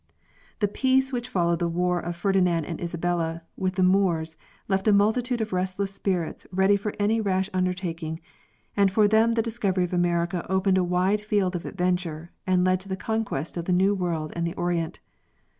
The 0.61 0.67
peace 0.67 1.13
which 1.13 1.29
followed 1.29 1.59
the 1.59 1.67
war 1.67 1.99
of 1.99 2.15
Ferdinand 2.15 2.65
and 2.65 2.81
Isabella 2.81 3.43
with 3.55 3.75
the 3.75 3.83
Moors 3.83 4.35
left 4.67 4.87
a 4.87 4.91
multitude 4.91 5.41
of 5.41 5.53
restless 5.53 5.93
spirits 5.93 6.47
ready 6.51 6.75
for 6.75 6.95
any 6.97 7.21
rash 7.21 7.51
undertaking; 7.53 8.19
and 8.75 8.89
for 8.89 9.07
them 9.07 9.33
the 9.35 9.43
discovery 9.43 9.83
of 9.83 9.93
America 9.93 10.43
opened 10.49 10.79
a 10.79 10.83
wide 10.83 11.23
field 11.23 11.55
of 11.55 11.67
adventure 11.67 12.31
and 12.47 12.63
led 12.65 12.79
to 12.79 12.89
the 12.89 12.97
conquest 12.97 13.57
of 13.57 13.65
the 13.65 13.73
New 13.73 13.93
World 13.93 14.33
and 14.35 14.47
the 14.47 14.55
Orient. 14.55 14.99